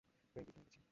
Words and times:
Pelvis 0.35 0.55
ভেঙে 0.55 0.67
গেছে। 0.67 0.81